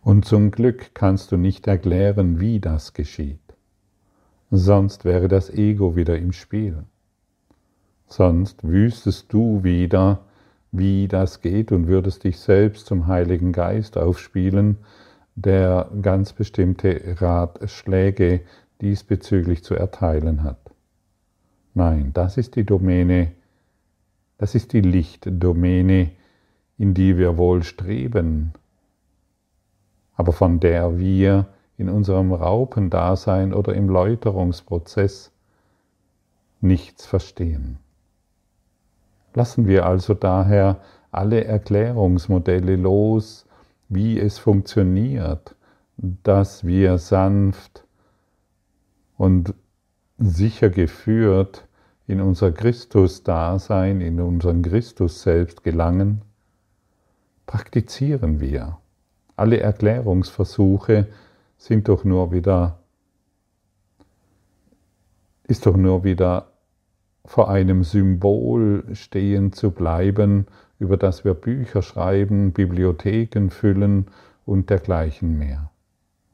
Und 0.01 0.25
zum 0.25 0.51
Glück 0.51 0.95
kannst 0.95 1.33
du 1.33 1.37
nicht 1.37 1.67
erklären, 1.67 2.41
wie 2.41 2.61
das 2.61 2.93
geschieht. 2.93 3.42
Sonst 4.53 5.05
wäre 5.05 5.27
das 5.27 5.51
Ego 5.51 5.97
wieder 5.97 6.17
im 6.17 6.33
Spiel 6.33 6.85
sonst 8.13 8.63
wüsstest 8.63 9.33
du 9.33 9.65
wieder, 9.65 10.21
wie 10.71 11.09
das 11.09 11.41
geht 11.41 11.73
und 11.73 11.87
würdest 11.87 12.25
dich 12.25 12.39
selbst 12.39 12.87
zum 12.87 13.07
Heiligen 13.07 13.53
Geist 13.53 13.99
aufspielen, 13.99 14.79
der 15.35 15.91
ganz 16.01 16.33
bestimmte 16.33 17.17
Ratschläge 17.21 18.43
diesbezüglich 18.81 19.65
zu 19.65 19.75
erteilen 19.75 20.43
hat. 20.43 20.59
Nein, 21.75 22.11
das 22.13 22.37
ist 22.37 22.57
die 22.57 22.65
Domäne, 22.65 23.33
das 24.39 24.55
ist 24.55 24.73
die 24.73 24.81
Lichtdomäne, 24.81 26.11
in 26.79 26.95
die 26.95 27.17
wir 27.17 27.37
wohl 27.37 27.63
streben, 27.63 28.53
aber 30.15 30.33
von 30.33 30.61
der 30.61 30.99
wir 30.99 31.47
in 31.83 31.89
unserem 31.89 32.33
Raupendasein 32.33 33.53
oder 33.53 33.75
im 33.75 33.89
Läuterungsprozess 33.89 35.33
nichts 36.61 37.05
verstehen. 37.05 37.79
Lassen 39.35 39.67
wir 39.67 39.85
also 39.85 40.15
daher 40.15 40.81
alle 41.11 41.45
Erklärungsmodelle 41.45 42.77
los, 42.77 43.47
wie 43.89 44.21
es 44.21 44.39
funktioniert, 44.39 45.57
dass 45.97 46.65
wir 46.65 46.99
sanft 46.99 47.85
und 49.19 49.55
sicher 50.19 50.71
geführt 50.71 51.67
in 52.07 52.21
unser 52.21 52.53
Christus-Dasein, 52.53 54.01
in 54.01 54.21
unseren 54.21 54.63
Christus 54.63 55.23
selbst 55.23 55.65
gelangen, 55.65 56.23
praktizieren 57.47 58.39
wir. 58.39 58.79
Alle 59.35 59.59
Erklärungsversuche 59.59 61.09
sind 61.63 61.89
doch 61.89 62.03
nur 62.03 62.33
wieder, 62.33 62.81
ist 65.45 65.65
doch 65.65 65.77
nur 65.77 66.03
wieder 66.03 66.49
vor 67.25 67.51
einem 67.51 67.85
Symbol 67.85 68.85
stehen 68.95 69.53
zu 69.53 69.71
bleiben, 69.71 70.47
über 70.81 70.97
das 70.97 71.25
wir 71.25 71.35
Bücher 71.35 71.83
schreiben, 71.83 72.51
Bibliotheken 72.51 73.51
füllen 73.51 74.07
und 74.45 74.71
dergleichen 74.71 75.39
mehr. 75.39 75.71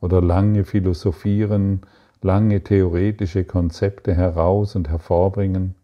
Oder 0.00 0.22
lange 0.22 0.64
philosophieren, 0.64 1.82
lange 2.22 2.64
theoretische 2.64 3.44
Konzepte 3.44 4.14
heraus 4.14 4.76
und 4.76 4.88
hervorbringen. 4.88 5.74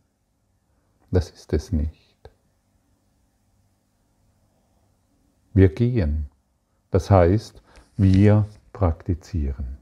Das 1.11 1.29
ist 1.29 1.53
es 1.53 1.71
nicht. 1.71 2.31
Wir 5.53 5.69
gehen. 5.69 6.31
Das 6.91 7.11
heißt, 7.11 7.63
wir 7.99 8.47
praktizieren. 8.75 9.79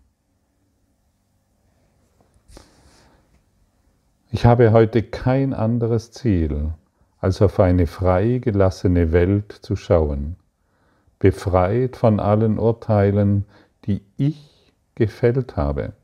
Ich 4.30 4.46
habe 4.46 4.70
heute 4.72 5.02
kein 5.02 5.52
anderes 5.52 6.12
Ziel, 6.12 6.72
als 7.18 7.42
auf 7.42 7.58
eine 7.58 7.88
freigelassene 7.88 9.10
Welt 9.12 9.52
zu 9.52 9.74
schauen, 9.74 10.36
befreit 11.18 11.96
von 11.96 12.20
allen 12.20 12.58
Urteilen, 12.58 13.44
die 13.86 14.02
ich 14.16 14.72
gefällt 14.94 15.56
habe. 15.56 15.94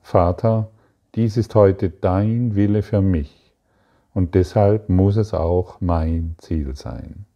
Vater, 0.00 0.70
dies 1.14 1.36
ist 1.36 1.54
heute 1.54 1.90
dein 1.90 2.54
Wille 2.54 2.82
für 2.82 3.02
mich 3.02 3.52
und 4.14 4.34
deshalb 4.34 4.88
muss 4.88 5.16
es 5.16 5.34
auch 5.34 5.80
mein 5.80 6.36
Ziel 6.38 6.74
sein. 6.74 7.26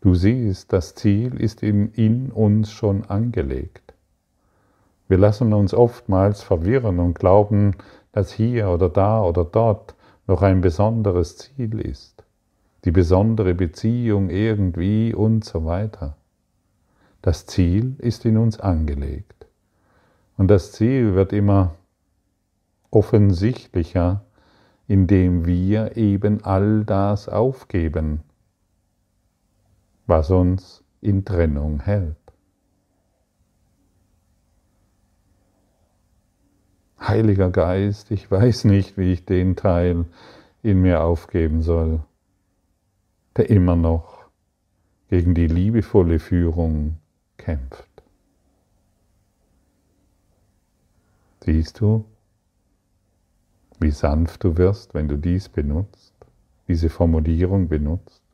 Du 0.00 0.14
siehst, 0.14 0.72
das 0.72 0.94
Ziel 0.94 1.40
ist 1.40 1.62
in, 1.62 2.30
uns 2.30 2.70
schon 2.70 3.04
angelegt. 3.06 3.94
Wir 5.08 5.18
lassen 5.18 5.52
uns 5.52 5.74
oftmals 5.74 6.42
verwirren 6.42 7.00
und 7.00 7.18
glauben, 7.18 7.74
dass 8.12 8.30
hier 8.30 8.68
oder 8.68 8.88
da 8.88 9.22
oder 9.22 9.44
dort 9.44 9.94
noch 10.26 10.42
ein 10.42 10.60
besonderes 10.60 11.36
Ziel 11.38 11.80
ist, 11.80 12.22
die 12.84 12.92
besondere 12.92 13.54
Beziehung 13.54 14.30
irgendwie 14.30 15.14
und 15.14 15.44
so 15.44 15.64
weiter. 15.64 16.16
Das 17.22 17.46
Ziel 17.46 17.96
ist 17.98 18.24
in 18.24 18.36
uns 18.36 18.60
angelegt. 18.60 19.46
Und 20.36 20.48
das 20.48 20.70
Ziel 20.72 21.14
wird 21.14 21.32
immer 21.32 21.74
offensichtlicher, 22.90 24.22
indem 24.86 25.44
wir 25.44 25.96
eben 25.96 26.44
all 26.44 26.84
das 26.84 27.28
aufgeben, 27.28 28.20
was 30.08 30.30
uns 30.30 30.82
in 31.02 31.24
Trennung 31.24 31.80
hält. 31.80 32.16
Heiliger 36.98 37.50
Geist, 37.50 38.10
ich 38.10 38.28
weiß 38.30 38.64
nicht, 38.64 38.96
wie 38.96 39.12
ich 39.12 39.24
den 39.26 39.54
Teil 39.54 40.06
in 40.62 40.80
mir 40.80 41.02
aufgeben 41.02 41.62
soll, 41.62 42.00
der 43.36 43.50
immer 43.50 43.76
noch 43.76 44.30
gegen 45.10 45.34
die 45.34 45.46
liebevolle 45.46 46.18
Führung 46.18 46.96
kämpft. 47.36 47.86
Siehst 51.44 51.80
du, 51.80 52.04
wie 53.78 53.90
sanft 53.90 54.42
du 54.42 54.56
wirst, 54.56 54.94
wenn 54.94 55.08
du 55.08 55.16
dies 55.16 55.50
benutzt, 55.50 56.14
diese 56.66 56.88
Formulierung 56.88 57.68
benutzt? 57.68 58.27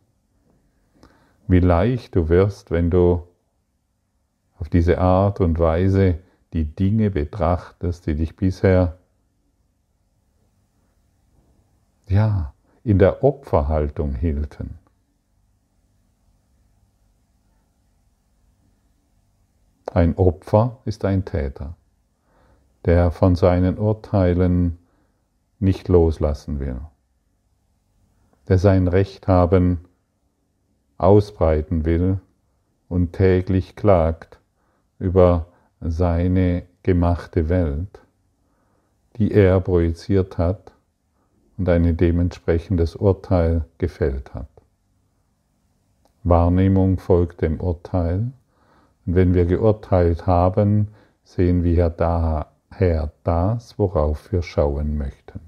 Wie 1.46 1.61
leicht 1.61 2.16
du 2.16 2.28
wirst, 2.28 2.70
wenn 2.70 2.90
du 2.90 3.26
auf 4.59 4.68
diese 4.68 4.98
Art 4.98 5.40
und 5.40 5.59
Weise 5.59 6.20
die 6.52 6.64
Dinge 6.64 7.11
betrachtest, 7.11 8.07
die 8.07 8.14
dich 8.14 8.37
bisher 8.37 8.98
ja 12.07 12.54
in 12.83 12.98
der 12.98 13.24
Opferhaltung 13.24 14.14
hielten. 14.14 14.78
Ein 19.92 20.16
Opfer 20.16 20.78
ist 20.85 21.04
ein 21.04 21.24
Täter, 21.24 21.76
der 22.85 23.11
von 23.11 23.37
seinen 23.37 23.78
Urteilen 23.78 24.78
nicht 25.59 25.88
loslassen 25.88 26.59
will, 26.59 26.80
der 28.48 28.59
sein 28.59 28.88
Recht 28.88 29.28
haben 29.28 29.85
ausbreiten 30.98 31.85
will 31.85 32.20
und 32.88 33.12
täglich 33.12 33.76
klagt 33.76 34.38
über 34.98 35.46
seine 35.80 36.62
gemachte 36.83 37.48
Welt, 37.48 38.00
die 39.16 39.33
er 39.33 39.61
projiziert 39.61 40.38
hat 40.38 40.72
und 41.57 41.68
ein 41.68 41.96
dementsprechendes 41.96 42.96
Urteil 42.96 43.64
gefällt 43.78 44.35
hat. 44.35 44.48
Wahrnehmung 46.22 46.98
folgt 46.98 47.42
dem 47.42 47.61
Urteil 47.61 48.33
und 49.07 49.14
wenn 49.14 49.35
wir 49.35 49.44
geurteilt 49.44 50.26
haben, 50.26 50.88
sehen 51.22 51.64
wir 51.64 51.90
daher 51.90 53.12
das, 53.24 53.78
worauf 53.78 54.33
wir 54.33 54.42
schauen 54.42 54.96
möchten. 54.96 55.40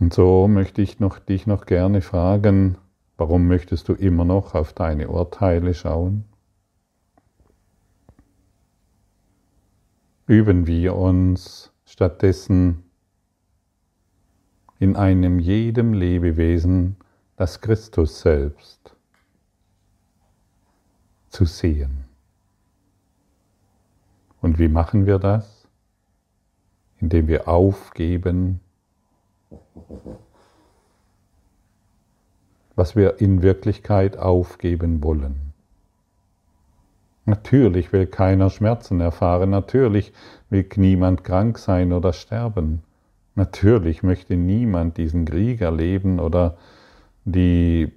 Und 0.00 0.14
so 0.14 0.48
möchte 0.48 0.82
ich 0.82 1.00
noch, 1.00 1.18
dich 1.18 1.46
noch 1.46 1.66
gerne 1.66 2.00
fragen, 2.02 2.78
warum 3.16 3.48
möchtest 3.48 3.88
du 3.88 3.94
immer 3.94 4.24
noch 4.24 4.54
auf 4.54 4.72
deine 4.72 5.08
Urteile 5.08 5.74
schauen? 5.74 6.24
üben 10.28 10.66
wir 10.66 10.94
uns 10.94 11.72
stattdessen 11.86 12.84
in 14.78 14.94
einem 14.94 15.40
jedem 15.40 15.94
Lebewesen 15.94 16.96
das 17.36 17.62
Christus 17.62 18.20
selbst 18.20 18.94
zu 21.30 21.46
sehen. 21.46 22.04
Und 24.42 24.58
wie 24.58 24.68
machen 24.68 25.06
wir 25.06 25.18
das? 25.18 25.66
Indem 26.98 27.26
wir 27.26 27.48
aufgeben, 27.48 28.60
was 32.76 32.94
wir 32.94 33.20
in 33.20 33.42
Wirklichkeit 33.42 34.16
aufgeben 34.16 35.02
wollen. 35.02 35.52
Natürlich 37.24 37.92
will 37.92 38.06
keiner 38.06 38.50
Schmerzen 38.50 39.00
erfahren, 39.00 39.50
natürlich 39.50 40.12
will 40.48 40.66
niemand 40.76 41.24
krank 41.24 41.58
sein 41.58 41.92
oder 41.92 42.12
sterben, 42.12 42.82
natürlich 43.34 44.02
möchte 44.02 44.36
niemand 44.36 44.96
diesen 44.96 45.24
Krieg 45.24 45.60
erleben 45.60 46.20
oder 46.20 46.56
die 47.24 47.92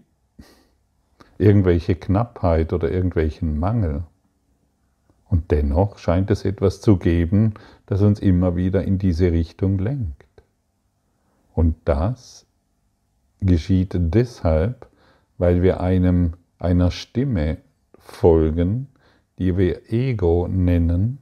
irgendwelche 1.38 1.96
Knappheit 1.96 2.74
oder 2.74 2.92
irgendwelchen 2.92 3.60
Mangel. 3.60 4.04
Und 5.30 5.52
dennoch 5.52 5.98
scheint 5.98 6.30
es 6.30 6.44
etwas 6.44 6.82
zu 6.82 6.98
geben, 6.98 7.54
das 7.86 8.02
uns 8.02 8.20
immer 8.20 8.56
wieder 8.56 8.84
in 8.84 8.98
diese 8.98 9.32
Richtung 9.32 9.80
lenkt. 9.80 10.26
Und 11.62 11.76
das 11.86 12.48
geschieht 13.40 13.92
deshalb, 13.94 14.90
weil 15.38 15.62
wir 15.62 15.80
einem, 15.80 16.34
einer 16.58 16.90
Stimme 16.90 17.60
folgen, 18.00 18.88
die 19.38 19.58
wir 19.58 19.92
Ego 19.94 20.48
nennen, 20.48 21.20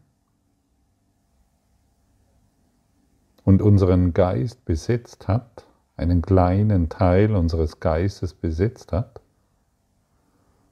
und 3.44 3.62
unseren 3.62 4.14
Geist 4.14 4.64
besetzt 4.64 5.28
hat, 5.28 5.66
einen 5.98 6.22
kleinen 6.22 6.88
Teil 6.88 7.36
unseres 7.36 7.82
Geistes 7.82 8.34
besetzt 8.34 8.94
hat 8.94 9.20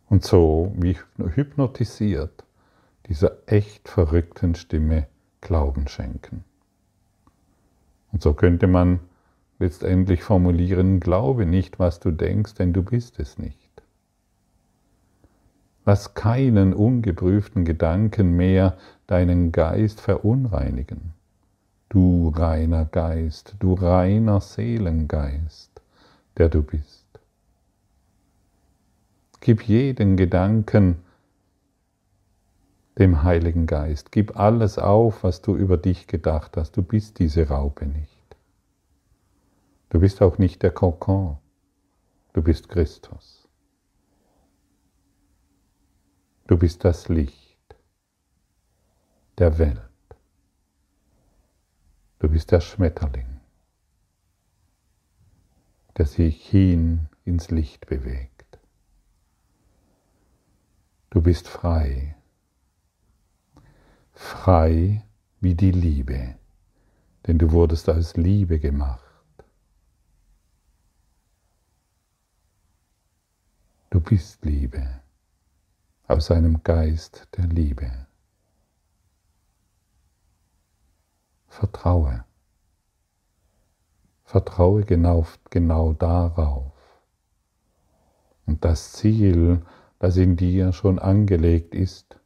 und 0.08 0.23
so 0.23 0.71
wie 0.77 0.95
hypnotisiert 1.17 2.45
dieser 3.10 3.34
echt 3.47 3.89
verrückten 3.89 4.56
Stimme 4.56 5.08
Glauben 5.41 5.89
schenken. 5.89 6.45
Und 8.13 8.21
so 8.21 8.34
könnte 8.34 8.67
man 8.67 9.01
letztendlich 9.59 10.23
formulieren, 10.23 10.99
glaube 10.99 11.45
nicht, 11.45 11.79
was 11.79 11.99
du 11.99 12.11
denkst, 12.11 12.55
denn 12.55 12.73
du 12.73 12.83
bist 12.83 13.19
es 13.19 13.37
nicht. 13.37 13.67
Lass 15.85 16.13
keinen 16.13 16.73
ungeprüften 16.73 17.63
Gedanken 17.63 18.35
mehr 18.35 18.77
deinen 19.07 19.51
Geist 19.51 20.01
verunreinigen. 20.01 21.13
Du 21.89 22.29
reiner 22.35 22.83
Geist, 22.83 23.55
du 23.59 23.73
reiner 23.73 24.41
Seelengeist, 24.41 25.81
der 26.35 26.49
du 26.49 26.61
bist. 26.61 27.05
Gib 29.39 29.63
jeden 29.63 30.17
Gedanken 30.17 30.97
dem 32.97 33.23
Heiligen 33.23 33.65
Geist. 33.65 34.11
Gib 34.11 34.37
alles 34.37 34.77
auf, 34.77 35.23
was 35.23 35.41
du 35.41 35.55
über 35.55 35.77
dich 35.77 36.07
gedacht 36.07 36.57
hast. 36.57 36.75
Du 36.75 36.81
bist 36.81 37.19
diese 37.19 37.47
Raupe 37.47 37.85
nicht. 37.85 38.16
Du 39.89 40.00
bist 40.00 40.21
auch 40.21 40.38
nicht 40.38 40.63
der 40.63 40.71
Kokon. 40.71 41.38
Du 42.34 42.41
bist 42.41 42.67
Christus. 42.67 43.47
Du 46.47 46.58
bist 46.58 46.84
das 46.84 47.10
Licht 47.10 47.76
der 49.38 49.58
Welt. 49.58 49.82
Du 52.19 52.30
bist 52.30 52.52
der 52.52 52.62
Schmetterling, 52.62 53.39
der 55.97 56.06
sich 56.06 56.50
hin 56.50 57.08
ins 57.26 57.52
Licht 57.52 57.86
bewegt. 57.88 58.60
Du 61.10 61.21
bist 61.21 61.47
frei, 61.47 62.15
frei 64.13 65.06
wie 65.39 65.56
die 65.56 65.71
Liebe, 65.71 66.36
denn 67.26 67.38
du 67.38 67.52
wurdest 67.52 67.89
aus 67.89 68.17
Liebe 68.17 68.60
gemacht. 68.60 69.06
Du 73.89 74.02
bist 74.02 74.43
Liebe 74.43 74.86
aus 76.08 76.30
einem 76.30 76.62
Geist 76.62 77.26
der 77.38 77.47
Liebe. 77.47 77.89
Vertraue. 81.47 82.26
Vertraue 84.26 84.84
genau, 84.84 85.26
genau 85.50 85.93
darauf. 85.93 86.73
Und 88.45 88.65
das 88.65 88.91
Ziel, 88.91 89.62
das 90.00 90.17
in 90.17 90.36
dir 90.36 90.73
schon 90.73 91.00
angelegt 91.00 91.73
ist, 91.73 92.19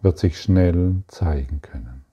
wird 0.00 0.18
sich 0.18 0.40
schnell 0.40 1.04
zeigen 1.06 1.62
können. 1.62 2.04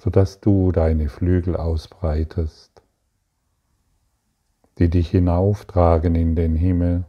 sodass 0.00 0.40
du 0.40 0.72
deine 0.72 1.10
Flügel 1.10 1.56
ausbreitest 1.56 2.69
die 4.80 4.88
dich 4.88 5.10
hinauftragen 5.10 6.14
in 6.14 6.34
den 6.34 6.56
Himmel, 6.56 7.04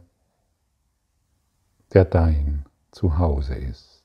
der 1.94 2.04
dein 2.04 2.66
Zuhause 2.90 3.54
ist. 3.54 4.04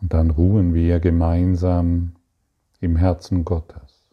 Und 0.00 0.12
dann 0.12 0.30
ruhen 0.30 0.74
wir 0.74 1.00
gemeinsam 1.00 2.14
im 2.78 2.94
Herzen 2.94 3.44
Gottes. 3.44 4.06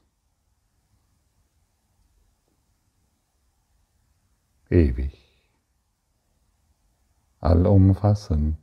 Ewig, 4.71 5.15
allumfassend 7.39 8.57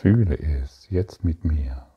Fühle 0.00 0.34
es 0.34 0.88
jetzt 0.88 1.24
mit 1.24 1.44
mir. 1.44 1.89